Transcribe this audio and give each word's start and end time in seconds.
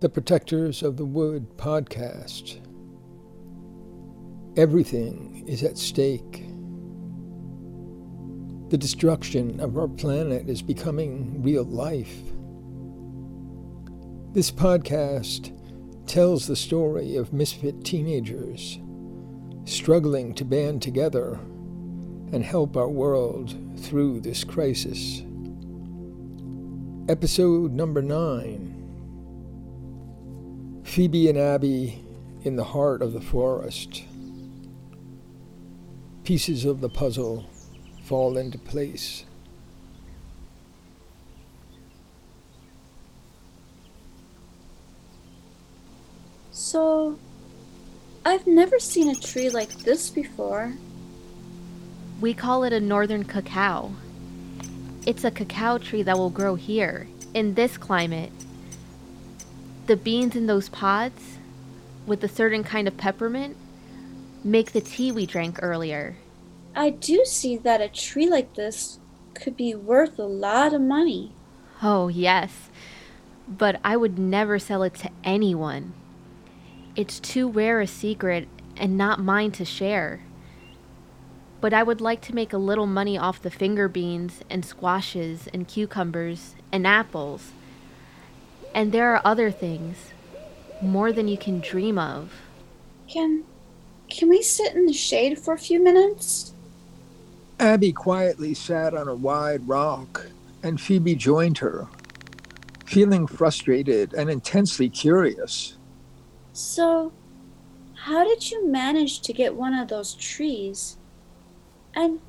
The 0.00 0.08
Protectors 0.08 0.82
of 0.82 0.96
the 0.96 1.04
Wood 1.04 1.58
podcast. 1.58 2.58
Everything 4.56 5.44
is 5.46 5.62
at 5.62 5.76
stake. 5.76 6.46
The 8.70 8.78
destruction 8.78 9.60
of 9.60 9.76
our 9.76 9.88
planet 9.88 10.48
is 10.48 10.62
becoming 10.62 11.42
real 11.42 11.64
life. 11.64 12.16
This 14.32 14.50
podcast 14.50 15.52
tells 16.06 16.46
the 16.46 16.56
story 16.56 17.16
of 17.16 17.34
misfit 17.34 17.84
teenagers 17.84 18.78
struggling 19.66 20.32
to 20.36 20.46
band 20.46 20.80
together 20.80 21.34
and 22.32 22.42
help 22.42 22.74
our 22.74 22.88
world 22.88 23.54
through 23.80 24.20
this 24.20 24.44
crisis. 24.44 25.20
Episode 27.06 27.74
number 27.74 28.00
nine 28.00 28.69
Phoebe 30.90 31.28
and 31.28 31.38
Abby 31.38 32.04
in 32.42 32.56
the 32.56 32.64
heart 32.64 33.00
of 33.00 33.12
the 33.12 33.20
forest. 33.20 34.02
Pieces 36.24 36.64
of 36.64 36.80
the 36.80 36.88
puzzle 36.88 37.48
fall 38.02 38.36
into 38.36 38.58
place. 38.58 39.24
So, 46.50 47.16
I've 48.26 48.48
never 48.48 48.80
seen 48.80 49.10
a 49.10 49.14
tree 49.14 49.48
like 49.48 49.70
this 49.70 50.10
before. 50.10 50.72
We 52.20 52.34
call 52.34 52.64
it 52.64 52.72
a 52.72 52.80
northern 52.80 53.22
cacao. 53.22 53.92
It's 55.06 55.22
a 55.22 55.30
cacao 55.30 55.78
tree 55.78 56.02
that 56.02 56.18
will 56.18 56.30
grow 56.30 56.56
here, 56.56 57.06
in 57.32 57.54
this 57.54 57.78
climate, 57.78 58.32
the 59.90 59.96
beans 59.96 60.36
in 60.36 60.46
those 60.46 60.68
pods, 60.68 61.38
with 62.06 62.22
a 62.22 62.28
certain 62.28 62.62
kind 62.62 62.86
of 62.86 62.96
peppermint, 62.96 63.56
make 64.44 64.70
the 64.70 64.80
tea 64.80 65.10
we 65.10 65.26
drank 65.26 65.58
earlier. 65.60 66.14
I 66.76 66.90
do 66.90 67.24
see 67.24 67.56
that 67.56 67.80
a 67.80 67.88
tree 67.88 68.30
like 68.30 68.54
this 68.54 69.00
could 69.34 69.56
be 69.56 69.74
worth 69.74 70.16
a 70.16 70.22
lot 70.22 70.72
of 70.72 70.80
money. 70.80 71.32
Oh, 71.82 72.06
yes. 72.06 72.70
But 73.48 73.80
I 73.82 73.96
would 73.96 74.16
never 74.16 74.60
sell 74.60 74.84
it 74.84 74.94
to 74.94 75.10
anyone. 75.24 75.92
It's 76.94 77.18
too 77.18 77.48
rare 77.48 77.80
a 77.80 77.86
secret 77.88 78.46
and 78.76 78.96
not 78.96 79.18
mine 79.18 79.50
to 79.52 79.64
share. 79.64 80.20
But 81.60 81.74
I 81.74 81.82
would 81.82 82.00
like 82.00 82.20
to 82.22 82.34
make 82.34 82.52
a 82.52 82.58
little 82.58 82.86
money 82.86 83.18
off 83.18 83.42
the 83.42 83.50
finger 83.50 83.88
beans 83.88 84.42
and 84.48 84.64
squashes 84.64 85.48
and 85.52 85.66
cucumbers 85.66 86.54
and 86.70 86.86
apples 86.86 87.50
and 88.74 88.92
there 88.92 89.14
are 89.14 89.22
other 89.24 89.50
things, 89.50 89.96
more 90.80 91.12
than 91.12 91.28
you 91.28 91.36
can 91.36 91.60
dream 91.60 91.98
of. 91.98 92.32
Can 93.08 93.44
can 94.08 94.28
we 94.28 94.42
sit 94.42 94.74
in 94.74 94.86
the 94.86 94.92
shade 94.92 95.38
for 95.38 95.54
a 95.54 95.58
few 95.58 95.82
minutes? 95.82 96.52
Abby 97.60 97.92
quietly 97.92 98.54
sat 98.54 98.94
on 98.94 99.06
a 99.06 99.14
wide 99.14 99.66
rock, 99.68 100.26
and 100.62 100.80
Phoebe 100.80 101.14
joined 101.14 101.58
her, 101.58 101.86
feeling 102.86 103.26
frustrated 103.26 104.14
and 104.14 104.30
intensely 104.30 104.88
curious. 104.88 105.76
So, 106.52 107.12
how 107.94 108.24
did 108.24 108.50
you 108.50 108.66
manage 108.66 109.20
to 109.20 109.32
get 109.32 109.54
one 109.54 109.74
of 109.74 109.88
those 109.88 110.14
trees? 110.14 110.96
And 111.94 112.20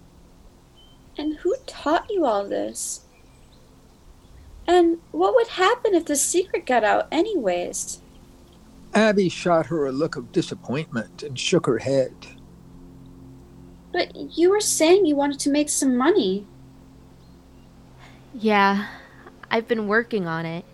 and 1.18 1.38
who 1.38 1.56
taught 1.66 2.10
you 2.10 2.26
all 2.26 2.48
this? 2.48 3.06
And 4.68 5.00
what 5.12 5.36
would 5.36 5.48
happen 5.48 5.96
if 5.96 6.06
the 6.06 6.16
secret 6.16 6.66
got 6.66 6.84
out, 6.84 7.08
anyways? 7.12 8.02
Abby 8.94 9.30
shot 9.30 9.68
her 9.68 9.86
a 9.86 9.92
look 9.92 10.16
of 10.16 10.32
disappointment 10.32 11.24
and 11.24 11.40
shook 11.40 11.66
her 11.66 11.80
head. 11.80 12.14
But 13.92 14.16
you 14.16 14.50
were 14.50 14.62
saying 14.62 15.06
you 15.06 15.16
wanted 15.16 15.40
to 15.40 15.50
make 15.50 15.70
some 15.70 15.98
money. 15.98 16.46
Yeah, 18.34 18.88
I've 19.50 19.68
been 19.68 19.88
working 19.88 20.28
on 20.28 20.46
it. 20.46 20.66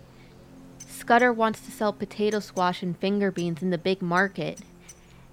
Scudder 0.86 1.32
wants 1.32 1.60
to 1.60 1.70
sell 1.70 1.92
potato 1.92 2.38
squash 2.38 2.82
and 2.82 2.96
finger 2.96 3.30
beans 3.30 3.62
in 3.62 3.70
the 3.70 3.78
big 3.78 4.02
market, 4.02 4.60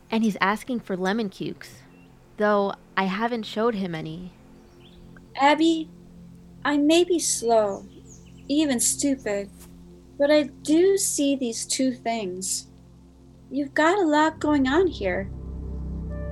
and 0.10 0.24
he's 0.24 0.38
asking 0.42 0.80
for 0.80 0.96
lemon 0.96 1.30
cukes, 1.30 1.82
though 2.38 2.74
I 2.96 3.04
haven't 3.06 3.44
showed 3.44 3.76
him 3.76 3.94
any. 3.94 4.32
Abby, 5.36 5.90
I 6.64 6.78
may 6.78 7.04
be 7.04 7.20
slow, 7.20 7.86
even 8.48 8.80
stupid. 8.80 9.50
But 10.18 10.32
I 10.32 10.44
do 10.44 10.98
see 10.98 11.36
these 11.36 11.66
two 11.66 11.94
things. 11.94 12.68
You've 13.52 13.74
got 13.74 14.00
a 14.00 14.08
lot 14.08 14.40
going 14.40 14.68
on 14.68 14.88
here. 14.88 15.30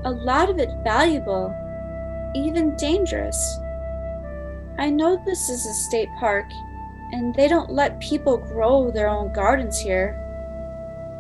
A 0.06 0.12
lot 0.12 0.50
of 0.50 0.60
it 0.60 0.70
valuable, 0.84 1.54
even 2.36 2.76
dangerous. 2.76 3.38
I 4.78 4.90
know 4.90 5.22
this 5.24 5.50
is 5.50 5.66
a 5.66 5.74
state 5.74 6.10
park, 6.20 6.46
and 7.12 7.34
they 7.36 7.48
don't 7.48 7.72
let 7.72 8.00
people 8.00 8.38
grow 8.38 8.90
their 8.90 9.08
own 9.08 9.32
gardens 9.34 9.80
here. 9.80 10.20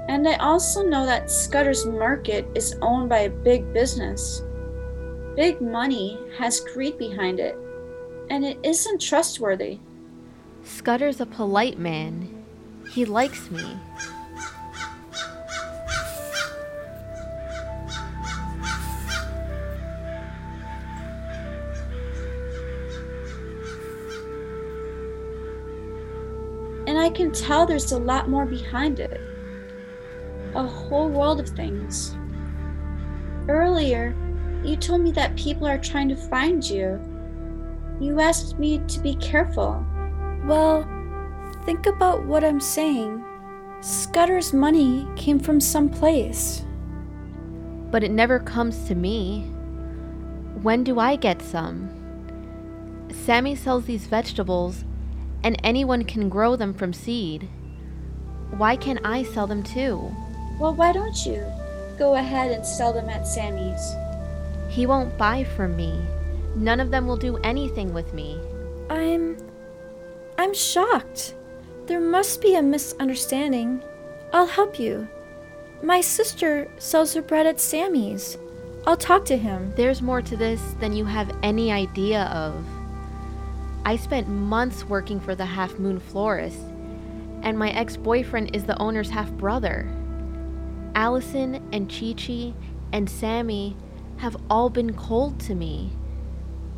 And 0.10 0.28
I 0.28 0.36
also 0.36 0.84
know 0.84 1.06
that 1.06 1.30
Scudder's 1.30 1.86
Market 1.86 2.48
is 2.56 2.75
owned 2.81 3.10
by 3.10 3.20
a 3.20 3.30
big 3.30 3.72
business. 3.74 4.42
Big 5.36 5.62
money 5.62 6.20
has 6.38 6.60
greed 6.60 6.98
behind 6.98 7.40
it, 7.40 7.56
and 8.30 8.44
it 8.44 8.58
isn't 8.64 9.00
trustworthy. 9.00 9.80
Scudder's 10.63 11.19
a 11.19 11.25
polite 11.25 11.78
man. 11.78 12.44
He 12.90 13.06
likes 13.06 13.50
me. 13.51 13.78
And 26.85 26.97
I 26.97 27.09
can 27.09 27.31
tell 27.31 27.66
there's 27.66 27.91
a 27.91 27.97
lot 27.97 28.30
more 28.30 28.45
behind 28.45 29.00
it. 29.00 29.19
A 30.56 30.68
whole 30.68 31.09
world 31.09 31.40
of 31.40 31.50
things. 31.50 32.16
Earlier, 33.47 34.16
you 34.63 34.78
told 34.78 35.01
me 35.01 35.12
that 35.13 35.35
people 35.35 35.68
are 35.68 35.78
trying 35.78 36.09
to 36.09 36.16
find 36.16 36.63
you. 36.63 37.00
You 38.00 38.19
asked 38.19 38.59
me 38.59 38.80
to 38.88 39.00
be 39.00 39.16
careful. 39.16 39.85
Well, 40.46 40.88
think 41.66 41.86
about 41.86 42.24
what 42.24 42.44
I'm 42.44 42.59
saying. 42.59 43.24
Scudder's 43.80 44.54
money 44.54 45.08
came 45.16 45.40
from 45.40 45.59
some 45.59 45.90
place. 45.90 46.64
But 47.92 48.04
it 48.04 48.12
never 48.12 48.40
comes 48.40 48.86
to 48.88 48.96
me. 48.96 49.44
When 50.62 50.84
do 50.84 51.00
I 51.00 51.16
get 51.16 51.42
some? 51.42 51.90
Sammy 53.12 53.56
sells 53.56 53.86
these 53.86 54.06
vegetables, 54.06 54.84
and 55.44 55.59
anyone 55.64 56.04
can 56.04 56.30
grow 56.30 56.56
them 56.56 56.74
from 56.74 56.94
seed. 56.94 57.48
Why 58.58 58.75
can't 58.75 59.00
I 59.04 59.24
sell 59.24 59.48
them 59.48 59.64
too? 59.64 60.12
Well, 60.60 60.74
why 60.74 60.92
don't 60.92 61.25
you? 61.25 61.44
Go 61.98 62.16
ahead 62.16 62.52
and 62.52 62.66
sell 62.66 62.92
them 62.92 63.10
at 63.10 63.28
Sammy's. 63.28 63.94
He 64.70 64.86
won't 64.86 65.18
buy 65.18 65.44
from 65.44 65.75
me. 65.75 66.02
None 66.56 66.80
of 66.80 66.92
them 66.92 67.08
will 67.08 67.18
do 67.18 67.38
anything 67.38 67.94
with 67.94 68.14
me. 68.14 68.40
I'm 68.90 69.38
I'm 70.44 70.54
shocked. 70.54 71.36
There 71.86 72.02
must 72.02 72.42
be 72.42 72.56
a 72.56 72.62
misunderstanding. 72.62 73.81
I'll 74.34 74.46
help 74.46 74.78
you. 74.78 75.08
My 75.81 76.02
sister 76.02 76.70
sells 76.80 77.14
her 77.14 77.22
bread 77.22 77.48
at 77.48 77.62
Sammy's. 77.62 78.38
I'll 78.86 78.98
talk 78.98 79.24
to 79.28 79.38
him. 79.38 79.72
There's 79.78 80.02
more 80.02 80.22
to 80.22 80.36
this 80.36 80.62
than 80.81 80.92
you 80.92 81.06
have 81.06 81.34
any 81.44 81.72
idea 81.72 82.24
of. 82.24 82.62
I 83.86 83.96
spent 83.96 84.28
months 84.28 84.84
working 84.84 85.22
for 85.22 85.34
the 85.34 85.45
Half 85.45 85.80
Moon 85.80 85.98
Florist, 85.98 86.60
and 87.42 87.57
my 87.57 87.69
ex 87.69 87.96
boyfriend 87.96 88.54
is 88.54 88.66
the 88.66 88.78
owner's 88.81 89.12
half 89.12 89.31
brother. 89.31 89.89
Allison 90.94 91.66
and 91.72 91.89
Chi 91.89 92.16
Chi 92.18 92.54
and 92.92 93.10
Sammy 93.10 93.78
have 94.18 94.36
all 94.50 94.69
been 94.69 94.94
cold 94.94 95.39
to 95.39 95.56
me, 95.56 95.94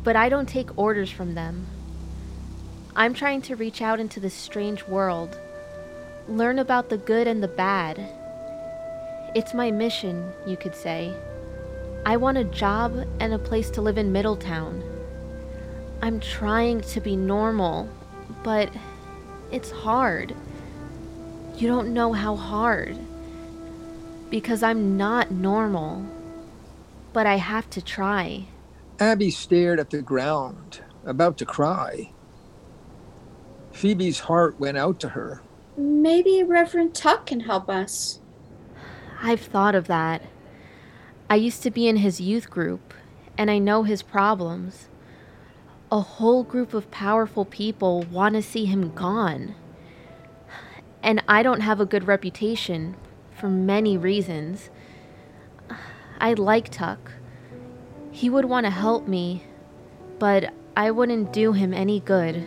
but 0.04 0.14
I 0.14 0.28
don't 0.28 0.48
take 0.48 0.78
orders 0.78 1.10
from 1.10 1.34
them. 1.34 1.66
I'm 2.98 3.12
trying 3.12 3.42
to 3.42 3.56
reach 3.56 3.82
out 3.82 4.00
into 4.00 4.20
this 4.20 4.32
strange 4.32 4.82
world, 4.84 5.38
learn 6.28 6.58
about 6.58 6.88
the 6.88 6.96
good 6.96 7.26
and 7.26 7.42
the 7.42 7.48
bad. 7.48 7.98
It's 9.34 9.52
my 9.52 9.70
mission, 9.70 10.32
you 10.46 10.56
could 10.56 10.74
say. 10.74 11.14
I 12.06 12.16
want 12.16 12.38
a 12.38 12.44
job 12.44 13.06
and 13.20 13.34
a 13.34 13.38
place 13.38 13.68
to 13.72 13.82
live 13.82 13.98
in 13.98 14.12
Middletown. 14.12 14.82
I'm 16.00 16.20
trying 16.20 16.80
to 16.80 17.00
be 17.02 17.16
normal, 17.16 17.86
but 18.42 18.72
it's 19.52 19.70
hard. 19.70 20.34
You 21.58 21.68
don't 21.68 21.92
know 21.92 22.14
how 22.14 22.34
hard. 22.34 22.96
Because 24.30 24.62
I'm 24.62 24.96
not 24.96 25.30
normal. 25.30 26.02
But 27.12 27.26
I 27.26 27.36
have 27.36 27.68
to 27.70 27.82
try. 27.82 28.46
Abby 28.98 29.30
stared 29.30 29.80
at 29.80 29.90
the 29.90 30.00
ground, 30.00 30.80
about 31.04 31.36
to 31.38 31.44
cry. 31.44 32.12
Phoebe's 33.76 34.20
heart 34.20 34.58
went 34.58 34.78
out 34.78 34.98
to 35.00 35.10
her. 35.10 35.42
Maybe 35.76 36.42
Reverend 36.42 36.94
Tuck 36.94 37.26
can 37.26 37.40
help 37.40 37.68
us. 37.68 38.20
I've 39.20 39.42
thought 39.42 39.74
of 39.74 39.86
that. 39.86 40.22
I 41.28 41.34
used 41.34 41.62
to 41.62 41.70
be 41.70 41.86
in 41.86 41.96
his 41.96 42.18
youth 42.18 42.48
group, 42.48 42.94
and 43.36 43.50
I 43.50 43.58
know 43.58 43.82
his 43.82 44.02
problems. 44.02 44.88
A 45.92 46.00
whole 46.00 46.42
group 46.42 46.72
of 46.72 46.90
powerful 46.90 47.44
people 47.44 48.04
want 48.10 48.34
to 48.34 48.40
see 48.40 48.64
him 48.64 48.94
gone. 48.94 49.54
And 51.02 51.22
I 51.28 51.42
don't 51.42 51.60
have 51.60 51.78
a 51.78 51.84
good 51.84 52.06
reputation 52.06 52.96
for 53.30 53.50
many 53.50 53.98
reasons. 53.98 54.70
I 56.18 56.32
like 56.32 56.70
Tuck. 56.70 57.12
He 58.10 58.30
would 58.30 58.46
want 58.46 58.64
to 58.64 58.70
help 58.70 59.06
me, 59.06 59.44
but 60.18 60.54
I 60.74 60.90
wouldn't 60.90 61.30
do 61.30 61.52
him 61.52 61.74
any 61.74 62.00
good. 62.00 62.46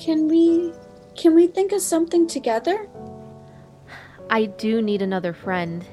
Can 0.00 0.28
we 0.28 0.72
can 1.14 1.34
we 1.34 1.46
think 1.46 1.72
of 1.72 1.82
something 1.82 2.26
together? 2.26 2.88
I 4.30 4.46
do 4.46 4.80
need 4.80 5.02
another 5.02 5.34
friend. 5.34 5.84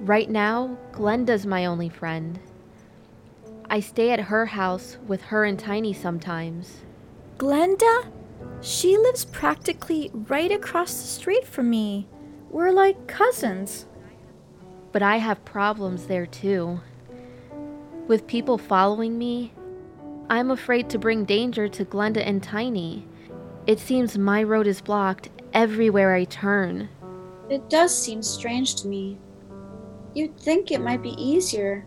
Right 0.00 0.30
now, 0.30 0.78
Glenda's 0.90 1.44
my 1.44 1.66
only 1.66 1.90
friend. 1.90 2.40
I 3.68 3.80
stay 3.80 4.10
at 4.10 4.20
her 4.20 4.46
house 4.46 4.96
with 5.06 5.20
her 5.24 5.44
and 5.44 5.58
Tiny 5.58 5.92
sometimes. 5.92 6.78
Glenda? 7.36 8.10
She 8.62 8.96
lives 8.96 9.26
practically 9.26 10.10
right 10.14 10.50
across 10.50 10.94
the 10.94 11.06
street 11.06 11.46
from 11.46 11.68
me. 11.68 12.08
We're 12.48 12.72
like 12.72 13.06
cousins. 13.06 13.84
But 14.92 15.02
I 15.02 15.18
have 15.18 15.44
problems 15.44 16.06
there 16.06 16.24
too. 16.24 16.80
With 18.08 18.26
people 18.26 18.56
following 18.56 19.18
me, 19.18 19.52
I'm 20.30 20.50
afraid 20.50 20.88
to 20.90 20.98
bring 20.98 21.24
danger 21.24 21.68
to 21.68 21.84
Glenda 21.84 22.26
and 22.26 22.42
Tiny. 22.42 23.06
It 23.66 23.78
seems 23.78 24.16
my 24.16 24.42
road 24.42 24.66
is 24.66 24.80
blocked 24.80 25.28
everywhere 25.52 26.14
I 26.14 26.24
turn. 26.24 26.88
It 27.50 27.68
does 27.68 27.96
seem 27.96 28.22
strange 28.22 28.76
to 28.76 28.88
me. 28.88 29.18
You'd 30.14 30.38
think 30.38 30.70
it 30.70 30.80
might 30.80 31.02
be 31.02 31.14
easier, 31.22 31.84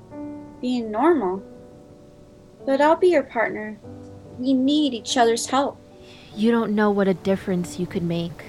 being 0.62 0.92
normal. 0.92 1.42
But 2.66 2.80
I'll 2.80 2.95
be 2.95 3.07
your 3.07 3.24
partner. 3.24 3.80
We 4.38 4.54
need 4.54 4.94
each 4.94 5.18
other's 5.18 5.48
help. 5.48 5.80
You 6.36 6.51
don't 6.51 6.75
know 6.75 6.92
what 6.92 7.07
a 7.07 7.16
difference 7.16 7.80
you 7.80 7.88
could 7.88 8.04
make. 8.04 8.44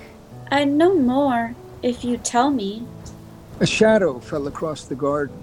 I'd 0.50 0.69
know 0.69 0.94
more 0.94 1.55
if 1.82 2.05
you 2.05 2.19
tell 2.19 2.50
me. 2.50 2.87
A 3.61 3.67
shadow 3.67 4.19
fell 4.19 4.49
across 4.49 4.85
the 4.85 4.94
garden. 4.94 5.37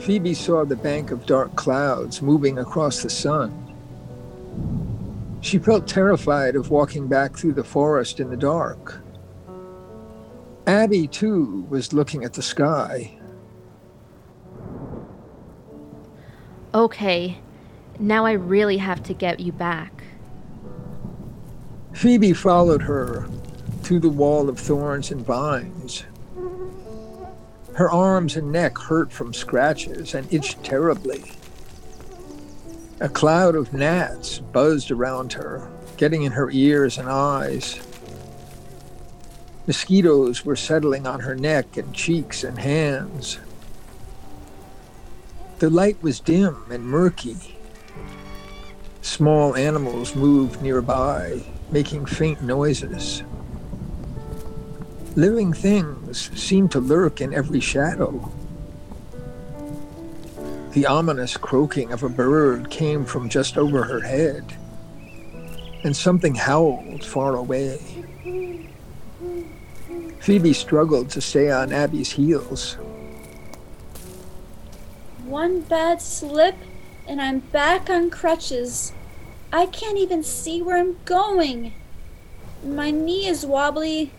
Phoebe 0.00 0.32
saw 0.32 0.64
the 0.64 0.76
bank 0.76 1.10
of 1.10 1.26
dark 1.26 1.54
clouds 1.56 2.22
moving 2.22 2.58
across 2.58 3.02
the 3.02 3.10
sun. 3.10 3.52
She 5.42 5.58
felt 5.58 5.86
terrified 5.86 6.56
of 6.56 6.70
walking 6.70 7.06
back 7.06 7.36
through 7.36 7.52
the 7.52 7.64
forest 7.64 8.18
in 8.18 8.30
the 8.30 8.36
dark. 8.36 9.00
Abby, 10.66 11.06
too, 11.06 11.66
was 11.68 11.92
looking 11.92 12.24
at 12.24 12.32
the 12.32 12.42
sky. 12.42 13.18
Okay, 16.74 17.38
now 17.98 18.24
I 18.24 18.32
really 18.32 18.78
have 18.78 19.02
to 19.04 19.14
get 19.14 19.40
you 19.40 19.52
back. 19.52 20.02
Phoebe 21.92 22.32
followed 22.32 22.82
her 22.82 23.28
through 23.82 24.00
the 24.00 24.08
wall 24.08 24.48
of 24.48 24.58
thorns 24.58 25.10
and 25.10 25.26
vines. 25.26 26.04
Her 27.80 27.90
arms 27.90 28.36
and 28.36 28.52
neck 28.52 28.76
hurt 28.76 29.10
from 29.10 29.32
scratches 29.32 30.12
and 30.12 30.30
itched 30.30 30.62
terribly. 30.62 31.24
A 33.00 33.08
cloud 33.08 33.54
of 33.54 33.72
gnats 33.72 34.38
buzzed 34.38 34.90
around 34.90 35.32
her, 35.32 35.66
getting 35.96 36.22
in 36.24 36.32
her 36.32 36.50
ears 36.50 36.98
and 36.98 37.08
eyes. 37.08 37.80
Mosquitoes 39.66 40.44
were 40.44 40.56
settling 40.56 41.06
on 41.06 41.20
her 41.20 41.34
neck 41.34 41.78
and 41.78 41.94
cheeks 41.94 42.44
and 42.44 42.58
hands. 42.58 43.38
The 45.60 45.70
light 45.70 46.02
was 46.02 46.20
dim 46.20 46.62
and 46.70 46.84
murky. 46.84 47.56
Small 49.00 49.56
animals 49.56 50.14
moved 50.14 50.60
nearby, 50.60 51.46
making 51.70 52.04
faint 52.04 52.42
noises. 52.42 53.22
Living 55.16 55.52
things 55.52 56.30
seemed 56.40 56.70
to 56.70 56.78
lurk 56.78 57.20
in 57.20 57.34
every 57.34 57.58
shadow. 57.58 58.30
The 60.70 60.86
ominous 60.86 61.36
croaking 61.36 61.92
of 61.92 62.04
a 62.04 62.08
bird 62.08 62.70
came 62.70 63.04
from 63.04 63.28
just 63.28 63.58
over 63.58 63.82
her 63.82 64.00
head, 64.00 64.56
and 65.82 65.96
something 65.96 66.36
howled 66.36 67.04
far 67.04 67.34
away. 67.34 67.80
Phoebe 70.20 70.52
struggled 70.52 71.10
to 71.10 71.20
stay 71.20 71.50
on 71.50 71.72
Abby's 71.72 72.12
heels. 72.12 72.74
One 75.24 75.62
bad 75.62 76.00
slip, 76.00 76.54
and 77.08 77.20
I'm 77.20 77.40
back 77.40 77.90
on 77.90 78.10
crutches. 78.10 78.92
I 79.52 79.66
can't 79.66 79.98
even 79.98 80.22
see 80.22 80.62
where 80.62 80.76
I'm 80.76 80.98
going. 81.04 81.72
My 82.62 82.92
knee 82.92 83.26
is 83.26 83.44
wobbly 83.44 84.12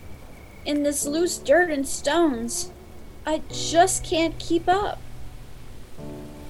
in 0.64 0.82
this 0.82 1.06
loose 1.06 1.38
dirt 1.38 1.70
and 1.70 1.86
stones. 1.86 2.70
I 3.26 3.42
just 3.50 4.04
can't 4.04 4.38
keep 4.38 4.68
up. 4.68 4.98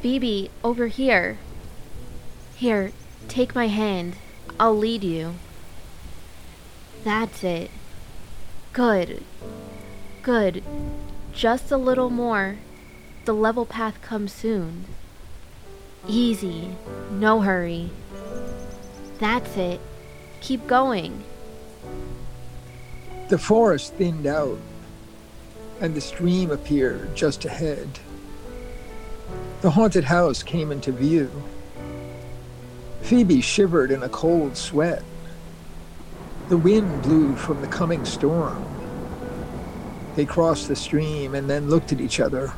Phoebe, 0.01 0.51
over 0.65 0.89
here. 0.89 1.39
Here, 2.57 2.93
take 3.29 3.55
my 3.55 3.69
hand. 3.69 4.17
I'll 4.59 4.77
lead 4.77 5.05
you. 5.05 5.35
That's 7.05 7.43
it. 7.45 7.71
Good. 8.73 9.23
Good. 10.23 10.63
Just 11.33 11.71
a 11.71 11.77
little 11.77 12.11
more. 12.11 12.59
The 13.25 13.35
level 13.35 13.67
path 13.67 14.01
comes 14.03 14.33
soon. 14.33 14.87
Easy. 16.09 16.77
No 17.11 17.41
hurry. 17.43 17.91
That's 19.19 19.57
it. 19.57 19.81
Keep 20.41 20.67
going. 20.67 21.23
The 23.33 23.39
forest 23.39 23.95
thinned 23.95 24.27
out, 24.27 24.59
and 25.81 25.95
the 25.95 26.03
stream 26.03 26.51
appeared 26.51 27.17
just 27.17 27.47
ahead. 27.47 27.89
The 29.63 29.71
haunted 29.71 30.05
house 30.05 30.43
came 30.43 30.71
into 30.71 30.93
view. 30.93 31.31
Phoebe 33.01 33.41
shivered 33.41 33.91
in 33.91 34.03
a 34.03 34.09
cold 34.11 34.55
sweat. 34.59 35.03
The 36.51 36.59
wind 36.59 37.01
blew 37.05 37.35
from 37.35 37.63
the 37.63 37.69
coming 37.69 38.05
storm. 38.05 38.63
They 40.15 40.27
crossed 40.27 40.69
the 40.69 40.77
stream 40.77 41.35
and 41.35 41.49
then 41.49 41.71
looked 41.71 41.91
at 41.91 42.03
each 42.03 42.21
other. 42.21 42.53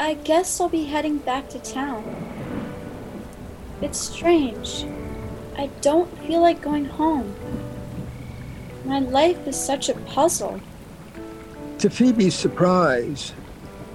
I 0.00 0.14
guess 0.14 0.58
I'll 0.58 0.70
be 0.70 0.84
heading 0.84 1.18
back 1.18 1.50
to 1.50 1.58
town. 1.58 2.02
It's 3.82 3.98
strange. 3.98 4.86
I 5.58 5.66
don't 5.82 6.08
feel 6.26 6.40
like 6.40 6.62
going 6.62 6.86
home. 6.86 7.34
My 8.84 8.98
life 8.98 9.46
is 9.46 9.56
such 9.56 9.88
a 9.88 9.94
puzzle. 9.94 10.60
To 11.78 11.90
Phoebe's 11.90 12.34
surprise, 12.34 13.32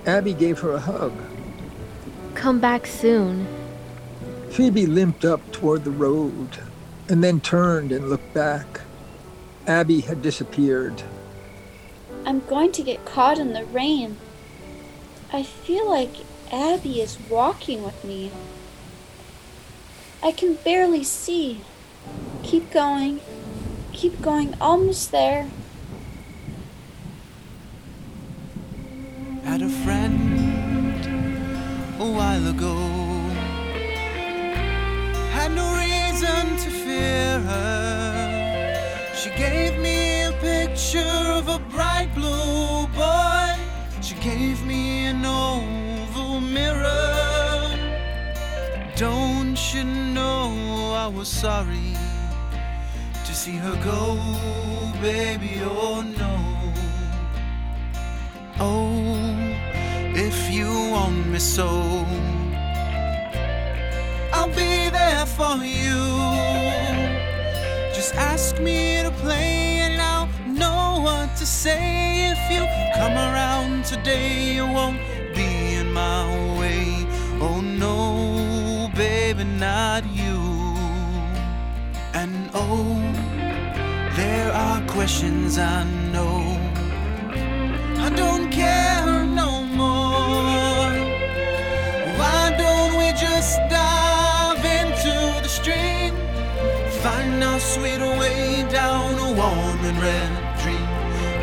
Abby 0.05 0.33
gave 0.33 0.59
her 0.59 0.73
a 0.73 0.79
hug. 0.79 1.13
Come 2.35 2.59
back 2.59 2.87
soon. 2.87 3.47
Phoebe 4.49 4.85
limped 4.85 5.25
up 5.25 5.51
toward 5.51 5.83
the 5.83 5.91
road 5.91 6.57
and 7.09 7.23
then 7.23 7.41
turned 7.41 7.91
and 7.91 8.09
looked 8.09 8.33
back. 8.33 8.81
Abby 9.65 10.01
had 10.01 10.21
disappeared. 10.21 11.03
I'm 12.25 12.39
going 12.41 12.71
to 12.73 12.83
get 12.83 13.05
caught 13.05 13.39
in 13.39 13.53
the 13.53 13.65
rain. 13.65 14.17
I 15.31 15.43
feel 15.43 15.89
like 15.89 16.15
Abby 16.51 17.01
is 17.01 17.17
walking 17.29 17.83
with 17.83 18.03
me. 18.03 18.31
I 20.23 20.31
can 20.31 20.55
barely 20.55 21.03
see. 21.03 21.61
Keep 22.43 22.71
going. 22.71 23.19
Keep 23.97 24.21
going. 24.21 24.53
Almost 24.61 25.11
there. 25.11 25.49
Had 29.43 29.63
a 29.63 29.69
friend 29.69 31.03
a 31.99 32.05
while 32.05 32.47
ago. 32.47 32.75
Had 35.33 35.51
no 35.53 35.67
reason 35.81 36.45
to 36.63 36.69
fear 36.69 37.39
her. 37.39 39.13
She 39.15 39.31
gave 39.31 39.79
me 39.79 40.25
a 40.25 40.31
picture 40.33 41.23
of 41.39 41.47
a 41.47 41.57
bright 41.57 42.13
blue 42.13 42.85
boy. 42.93 43.49
She 44.03 44.13
gave 44.21 44.63
me 44.63 45.07
an 45.07 45.25
oval 45.25 46.39
mirror. 46.39 47.67
Don't 48.95 49.57
you 49.73 49.85
know 49.85 50.93
I 50.93 51.07
was 51.07 51.27
sorry 51.27 51.96
see 53.47 53.55
her 53.55 53.79
go, 53.91 54.01
baby? 55.01 55.53
Oh 55.63 56.01
no. 56.21 56.33
Oh, 58.59 59.15
if 60.27 60.37
you 60.57 60.69
want 60.95 61.27
me 61.33 61.39
so, 61.39 61.69
I'll 64.33 64.53
be 64.63 64.73
there 64.97 65.25
for 65.37 65.55
you. 65.79 65.99
Just 67.97 68.15
ask 68.15 68.59
me 68.59 68.79
to 69.05 69.11
play 69.23 69.79
and 69.87 69.97
I'll 70.01 70.29
know 70.61 70.99
what 71.07 71.27
to 71.37 71.45
say 71.45 72.31
if 72.33 72.41
you 72.53 72.63
come 72.99 73.17
around 73.27 73.85
today, 73.85 74.55
you 74.57 74.65
won't 74.77 74.99
be 75.39 75.49
in 75.81 75.93
my 75.93 76.23
way. 76.59 76.83
Oh 77.45 77.61
no, 77.61 78.91
baby, 79.03 79.45
not 79.45 80.03
you. 80.21 80.37
And 82.19 82.49
oh, 82.53 83.06
there 84.17 84.51
are 84.51 84.81
questions 84.87 85.59
I 85.59 85.83
know. 86.13 86.39
I 88.05 88.09
don't 88.21 88.49
care 88.49 89.23
no 89.41 89.61
more. 89.81 90.91
Why 92.19 92.43
don't 92.63 92.93
we 92.99 93.07
just 93.27 93.59
dive 93.69 94.63
into 94.81 95.15
the 95.45 95.51
stream? 95.59 96.13
Find 97.03 97.43
our 97.43 97.59
sweet 97.59 98.01
way 98.21 98.65
down 98.71 99.13
a 99.27 99.29
warm 99.39 99.81
and 99.89 99.97
red 100.07 100.33
dream. 100.61 100.89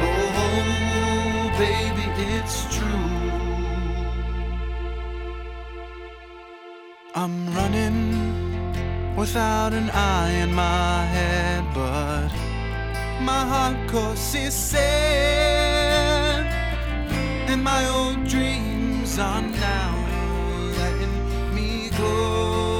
Oh, 0.08 1.44
baby, 1.64 2.06
it's 2.34 2.58
true. 2.74 3.10
I'm 7.14 7.36
running 7.54 8.00
without 9.14 9.72
an 9.72 9.90
eye 9.90 10.32
in 10.42 10.52
my 10.52 11.04
head, 11.16 11.62
but 11.72 12.43
my 13.20 13.46
heart 13.46 13.76
course 13.88 14.34
is 14.34 14.54
set, 14.54 14.82
and 17.48 17.62
my 17.62 17.86
old 17.88 18.26
dreams 18.26 19.18
are 19.18 19.42
now 19.42 19.94
letting 20.78 21.54
me 21.54 21.90
go. 21.98 22.74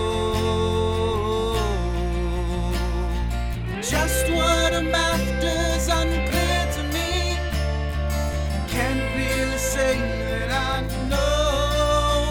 Just 3.81 4.29
what 4.31 4.75
I'm 4.75 4.95
after's 4.95 5.89
unclear 5.89 6.67
to 6.77 6.83
me. 6.95 7.39
Can't 8.69 9.05
really 9.17 9.59
say 9.59 9.99
that 10.39 10.51
I 10.51 10.81
know. 11.11 12.25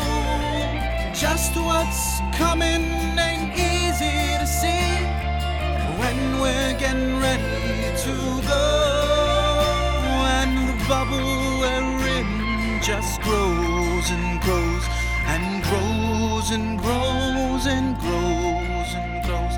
Just 1.13 1.55
what's 1.55 2.21
coming 2.37 3.17
ain't 3.17 3.53
easy 3.57 4.37
to 4.39 4.45
see 4.45 5.12
when 6.03 6.19
we're 6.41 6.73
getting 6.83 7.19
ready 7.19 7.95
to 8.05 8.15
go. 8.51 8.65
And 10.39 10.53
the 10.69 10.77
bubble 10.87 11.59
we're 11.61 12.07
in 12.19 12.29
just 12.81 13.21
grows 13.21 14.07
and 14.15 14.41
grows 14.45 14.85
and 15.33 15.63
grows 15.67 16.47
and 16.55 16.79
grows 16.83 17.65
and 17.75 17.87
grows 18.03 18.91
and 18.99 19.13
grows 19.25 19.55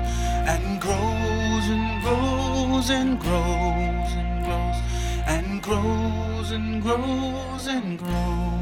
and 0.54 0.80
grows 0.84 1.66
and 1.74 2.00
grows 2.04 2.90
and 2.90 3.20
grows 3.26 4.10
and 4.20 4.40
grows 4.44 4.90
and 5.26 5.62
grows 5.62 6.50
and 6.52 6.82
grows 6.82 7.66
and 7.66 7.98
grows. 7.98 8.55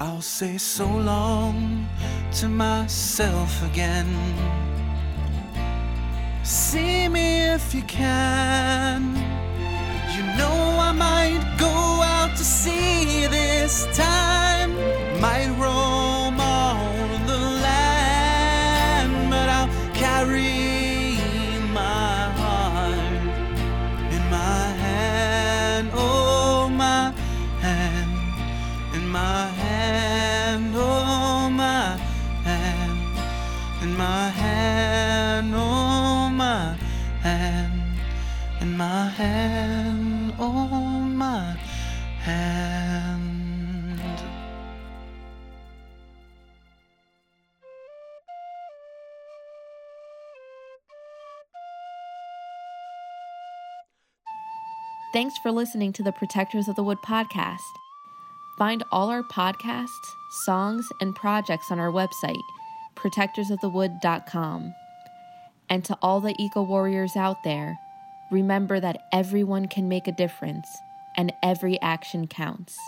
I'll 0.00 0.20
say 0.20 0.58
so 0.58 0.86
long 0.86 1.88
to 2.34 2.48
myself 2.48 3.64
again. 3.64 4.06
See 6.44 7.08
me 7.08 7.46
if 7.46 7.74
you 7.74 7.82
can. 7.82 9.16
You 10.14 10.22
know 10.38 10.76
I 10.78 10.92
might 10.92 11.56
go 11.58 11.66
out 11.66 12.30
to 12.36 12.44
sea 12.44 13.26
this 13.26 13.88
time. 13.96 14.72
Might 15.20 15.50
oh 40.38 41.00
my 41.00 41.56
hand. 42.20 43.58
Thanks 55.12 55.38
for 55.38 55.50
listening 55.50 55.92
to 55.94 56.02
the 56.02 56.12
Protectors 56.12 56.68
of 56.68 56.76
the 56.76 56.82
Wood 56.82 56.98
podcast. 57.04 57.56
Find 58.58 58.84
all 58.92 59.08
our 59.08 59.22
podcasts, 59.22 59.88
songs, 60.44 60.86
and 61.00 61.16
projects 61.16 61.70
on 61.70 61.80
our 61.80 61.90
website, 61.90 62.42
protectorsofthewood.com. 62.94 64.74
And 65.70 65.84
to 65.86 65.98
all 66.02 66.20
the 66.20 66.34
eco 66.38 66.62
warriors 66.62 67.16
out 67.16 67.42
there, 67.42 67.78
remember 68.30 68.80
that 68.80 69.02
everyone 69.12 69.66
can 69.66 69.88
make 69.88 70.06
a 70.06 70.12
difference 70.12 70.82
and 71.16 71.32
every 71.42 71.80
action 71.80 72.26
counts. 72.26 72.78